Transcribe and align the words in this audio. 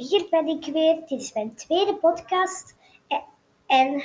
hier 0.00 0.26
ben 0.30 0.46
ik 0.46 0.64
weer. 0.64 0.94
Dit 1.06 1.20
is 1.20 1.32
mijn 1.32 1.54
tweede 1.54 1.96
podcast. 1.96 2.76
En 3.66 4.02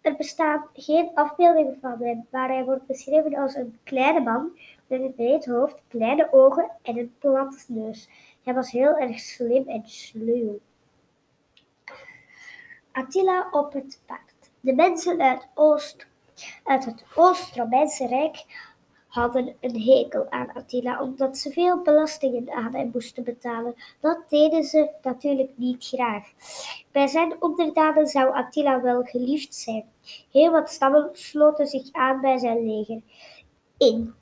Er 0.03 0.15
bestaan 0.15 0.65
geen 0.73 1.11
afbeeldingen 1.13 1.77
van 1.81 2.01
hem, 2.01 2.27
maar 2.29 2.47
hij 2.47 2.63
wordt 2.63 2.85
beschreven 2.85 3.35
als 3.35 3.55
een 3.55 3.77
kleine 3.83 4.19
man 4.19 4.57
met 4.87 5.01
een 5.01 5.13
breed 5.13 5.45
hoofd, 5.45 5.81
kleine 5.87 6.27
ogen 6.31 6.71
en 6.81 6.97
een 6.97 7.15
platte 7.19 7.63
neus. 7.67 8.09
Hij 8.43 8.53
was 8.53 8.71
heel 8.71 8.97
erg 8.97 9.19
slim 9.19 9.67
en 9.67 9.81
sluw. 9.85 10.59
Attila 12.91 13.47
op 13.51 13.73
het 13.73 14.01
paard. 14.05 14.51
De 14.59 14.73
mensen 14.73 15.21
uit, 15.21 15.47
Oost, 15.53 16.07
uit 16.63 16.85
het 16.85 17.05
Oost-Romeinse 17.15 18.07
Rijk 18.07 18.45
hadden 19.13 19.55
een 19.59 19.81
hekel 19.81 20.25
aan 20.29 20.53
Attila 20.53 21.01
omdat 21.01 21.37
ze 21.37 21.51
veel 21.51 21.81
belastingen 21.81 22.51
aan 22.51 22.75
hem 22.75 22.89
moesten 22.93 23.23
betalen. 23.23 23.75
Dat 23.99 24.19
deden 24.29 24.63
ze 24.63 24.89
natuurlijk 25.01 25.51
niet 25.55 25.85
graag. 25.85 26.23
Bij 26.91 27.07
zijn 27.07 27.35
onderdanen 27.39 28.07
zou 28.07 28.33
Attila 28.33 28.81
wel 28.81 29.03
geliefd 29.03 29.55
zijn. 29.55 29.85
Heel 30.31 30.51
wat 30.51 30.69
stammen 30.69 31.09
sloten 31.11 31.67
zich 31.67 31.91
aan 31.91 32.21
bij 32.21 32.37
zijn 32.37 32.65
leger. 32.65 33.01
In 33.77 34.13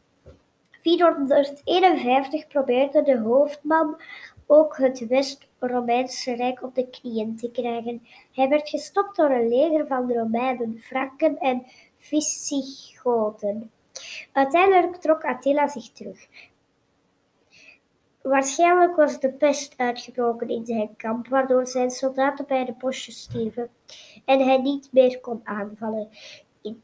451 0.71 2.47
probeerde 2.47 3.03
de 3.03 3.19
hoofdman 3.19 4.01
ook 4.45 4.77
het 4.77 5.07
West-Romeinse 5.07 6.35
Rijk 6.35 6.63
op 6.63 6.75
de 6.75 6.89
knieën 6.89 7.35
te 7.35 7.51
krijgen. 7.51 8.07
Hij 8.31 8.49
werd 8.49 8.69
gestopt 8.69 9.15
door 9.15 9.29
een 9.29 9.49
leger 9.49 9.87
van 9.87 10.13
Romeinen, 10.13 10.79
Franken 10.79 11.37
en 11.39 11.65
Visigoten. 11.97 13.71
Uiteindelijk 14.31 14.95
trok 14.95 15.23
Attila 15.23 15.67
zich 15.67 15.91
terug. 15.91 16.27
Waarschijnlijk 18.21 18.95
was 18.95 19.19
de 19.19 19.31
pest 19.31 19.73
uitgebroken 19.77 20.49
in 20.49 20.65
zijn 20.65 20.95
kamp, 20.95 21.27
waardoor 21.27 21.67
zijn 21.67 21.91
soldaten 21.91 22.45
bij 22.47 22.65
de 22.65 22.73
bosjes 22.73 23.21
stierven 23.21 23.69
en 24.25 24.39
hij 24.39 24.57
niet 24.57 24.89
meer 24.91 25.19
kon 25.19 25.41
aanvallen. 25.43 26.09
In 26.61 26.83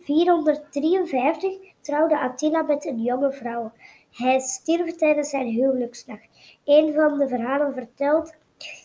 453 0.00 1.58
trouwde 1.80 2.18
Attila 2.18 2.62
met 2.62 2.86
een 2.86 3.02
jonge 3.02 3.32
vrouw. 3.32 3.72
Hij 4.10 4.38
stierf 4.38 4.96
tijdens 4.96 5.30
zijn 5.30 5.46
huwelijksnacht. 5.46 6.28
Een 6.64 6.94
van 6.94 7.18
de 7.18 7.28
verhalen 7.28 7.72
vertelt 7.72 8.36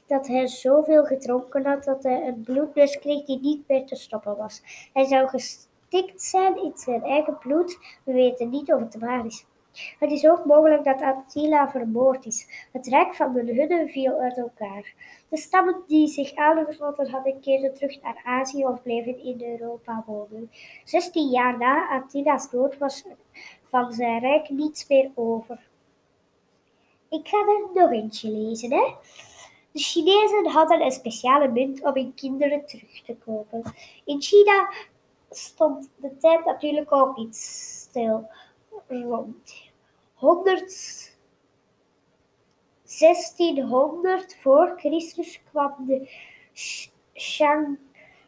dat 0.08 0.28
hij 0.28 0.48
zoveel 0.48 1.06
gedronken 1.06 1.66
had 1.66 1.84
dat 1.84 2.04
hij 2.04 2.28
een 2.28 2.42
bloedneus 2.42 3.00
kreeg 3.00 3.26
die 3.26 3.40
niet 3.40 3.68
meer 3.68 3.86
te 3.86 3.96
stoppen 3.96 4.38
was. 4.38 4.62
Hij 4.94 5.06
zou 5.06 5.28
zijn 6.16 6.64
in 6.64 6.72
zijn 6.76 7.04
eigen 7.04 7.38
bloed. 7.38 7.78
We 8.04 8.14
weten 8.14 8.50
niet 8.50 8.74
of 8.74 8.80
het 8.80 9.00
waar 9.00 9.26
is. 9.26 9.46
Het 10.00 10.12
is 10.12 10.28
ook 10.28 10.46
mogelijk 10.46 10.84
dat 10.84 11.02
Attila 11.02 11.70
vermoord 11.70 12.26
is. 12.26 12.68
Het 12.72 12.88
rijk 12.88 13.16
van 13.16 13.34
de 13.34 13.54
Hunnen 13.54 13.90
viel 13.90 14.20
uit 14.20 14.38
elkaar. 14.38 14.94
De 15.30 15.38
stammen 15.38 15.84
die 15.88 16.08
zich 16.08 16.36
aangesloten 16.36 17.10
hadden 17.10 17.40
keerden 17.40 17.74
terug 17.74 18.02
naar 18.02 18.22
Azië 18.24 18.66
of 18.66 18.82
bleven 18.82 19.24
in 19.24 19.44
Europa 19.44 20.04
wonen. 20.08 20.52
Zestien 20.84 21.30
jaar 21.30 21.58
na 21.58 21.90
Attila's 21.90 22.50
dood 22.50 22.78
was 22.78 23.04
van 23.64 23.94
zijn 23.94 24.20
rijk 24.20 24.50
niets 24.50 24.88
meer 24.88 25.12
over. 25.16 25.60
Ik 27.10 27.28
ga 27.28 27.38
er 27.38 27.68
nog 27.74 27.92
eentje 27.92 28.30
lezen. 28.30 28.72
Hè? 28.72 28.94
De 29.72 29.80
Chinezen 29.80 30.48
hadden 30.48 30.82
een 30.82 30.92
speciale 30.92 31.48
munt 31.48 31.84
om 31.84 31.94
hun 31.94 32.14
kinderen 32.14 32.66
terug 32.66 33.02
te 33.02 33.16
kopen. 33.26 33.62
In 34.06 34.22
China 34.22 34.70
stond 35.38 35.90
de 35.96 36.18
tijd 36.18 36.46
natuurlijk 36.46 36.92
ook 36.92 37.18
iets 37.18 37.72
stil 37.82 38.30
rond 38.88 39.72
100, 40.14 41.18
1600 43.00 44.38
voor 44.42 44.74
Christus 44.78 45.42
kwam 45.52 45.76
de 45.80 46.10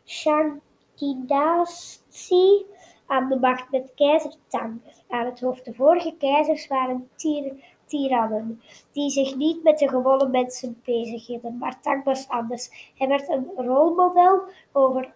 Shang-dynastie 0.06 2.66
aan 3.06 3.30
de 3.30 3.40
macht 3.40 3.72
met 3.72 3.92
keizer 3.96 4.36
Tang 4.48 4.82
aan 5.10 5.26
het 5.26 5.40
hoofd. 5.40 5.66
De 5.66 5.74
vorige 5.74 6.16
keizers 6.18 6.68
waren 6.68 7.10
tirannen 7.86 8.62
die 8.92 9.10
zich 9.10 9.36
niet 9.36 9.64
met 9.64 9.80
de 9.80 9.90
gewone 9.90 10.28
mensen 10.28 10.82
bezighielden, 10.84 11.58
maar 11.58 11.82
Tang 11.82 12.04
was 12.04 12.28
anders. 12.28 12.92
Hij 12.96 13.08
werd 13.08 13.30
een 13.30 13.52
rolmodel 13.56 14.42
over 14.72 15.14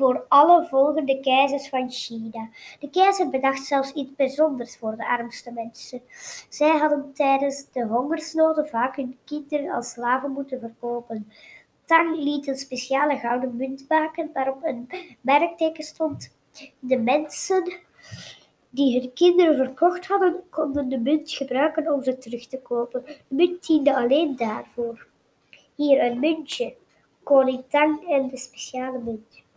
voor 0.00 0.24
alle 0.28 0.66
volgende 0.66 1.20
keizers 1.20 1.68
van 1.68 1.90
China. 1.90 2.48
De 2.78 2.90
keizer 2.90 3.30
bedacht 3.30 3.64
zelfs 3.64 3.92
iets 3.92 4.14
bijzonders 4.16 4.76
voor 4.76 4.96
de 4.96 5.06
armste 5.08 5.52
mensen. 5.52 6.02
Zij 6.48 6.78
hadden 6.78 7.12
tijdens 7.14 7.70
de 7.72 7.86
hongersnoden 7.86 8.68
vaak 8.68 8.96
hun 8.96 9.18
kinderen 9.24 9.74
als 9.74 9.90
slaven 9.90 10.30
moeten 10.30 10.60
verkopen. 10.60 11.32
Tang 11.84 12.16
liet 12.16 12.46
een 12.46 12.56
speciale 12.56 13.16
gouden 13.18 13.56
munt 13.56 13.84
maken 13.88 14.30
waarop 14.32 14.58
een 14.62 14.88
merkteken 15.20 15.84
stond. 15.84 16.34
De 16.78 16.98
mensen 16.98 17.72
die 18.70 19.00
hun 19.00 19.12
kinderen 19.12 19.56
verkocht 19.56 20.06
hadden, 20.06 20.42
konden 20.50 20.88
de 20.88 20.98
munt 20.98 21.32
gebruiken 21.32 21.92
om 21.92 22.02
ze 22.02 22.18
terug 22.18 22.46
te 22.46 22.58
kopen. 22.58 23.02
De 23.04 23.16
munt 23.28 23.66
diende 23.66 23.96
alleen 23.96 24.36
daarvoor. 24.36 25.06
Hier 25.74 26.04
een 26.04 26.18
muntje, 26.18 26.74
koning 27.22 27.64
Tang 27.68 28.08
en 28.08 28.28
de 28.28 28.36
speciale 28.36 28.98
munt. 28.98 29.48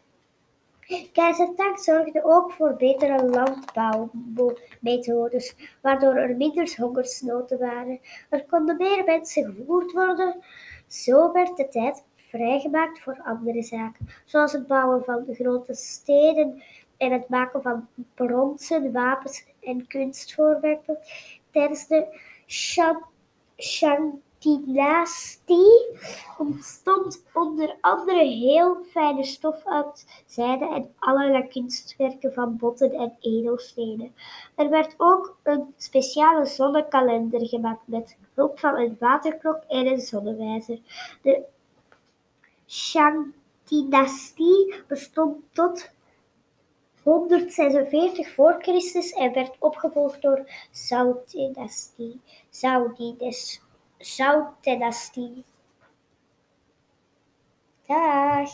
Keizer 1.12 1.56
Tang 1.56 1.80
zorgde 1.80 2.24
ook 2.24 2.52
voor 2.52 2.76
betere 2.76 3.26
landbouwmethodes, 3.26 5.56
waardoor 5.82 6.16
er 6.16 6.36
minder 6.36 6.76
hongersnoden 6.78 7.60
waren. 7.60 8.00
Er 8.30 8.46
konden 8.46 8.78
meer 8.78 9.04
mensen 9.06 9.44
gevoerd 9.44 9.92
worden. 9.92 10.36
Zo 10.88 11.32
werd 11.32 11.58
de 11.58 11.68
tijd 11.68 12.04
vrijgemaakt 12.16 13.00
voor 13.00 13.22
andere 13.24 13.64
zaken, 13.64 14.08
zoals 14.26 14.52
het 14.52 14.68
bouwen 14.68 15.04
van 15.04 15.26
grote 15.34 15.74
steden 15.74 16.64
en 16.98 17.12
het 17.12 17.30
maken 17.30 17.62
van 17.62 17.88
bronzen 18.14 18.92
wapens 18.92 19.46
en 19.60 19.88
kunstvoorwerpen. 19.88 20.98
Tijdens 21.52 21.88
de 21.88 22.20
Shang 23.58 24.22
dynastie 24.44 26.00
ontstond 26.38 27.24
onder 27.34 27.76
andere 27.82 28.26
heel 28.26 28.84
fijne 28.84 29.24
stof 29.24 29.66
uit 29.66 30.24
zijde 30.26 30.74
en 30.74 30.94
allerlei 31.00 31.48
kunstwerken 31.48 32.34
van 32.34 32.58
botten 32.58 32.92
en 32.92 33.16
edelstenen. 33.20 34.16
Er 34.56 34.70
werd 34.70 34.94
ook 34.98 35.38
een 35.44 35.74
speciale 35.78 36.46
zonnekalender 36.46 37.48
gemaakt 37.48 37.88
met 37.88 38.18
hulp 38.34 38.60
van 38.60 38.76
een 38.76 38.96
waterklok 39.00 39.64
en 39.68 39.88
een 39.88 40.02
zonnewijzer. 40.02 40.80
De 41.22 41.44
Shang-dynastie 42.68 44.74
bestond 44.88 45.38
tot 45.52 45.92
146 47.04 48.34
voor 48.34 48.56
Christus 48.60 49.12
en 49.12 49.34
werd 49.34 49.56
opgevolgd 49.60 50.22
door 50.22 50.50
Zhou-dynastie. 50.72 52.22
Zhou-dynastie. 52.50 53.62
Zoutdynastie. 54.04 55.46
Dag. 57.88 58.52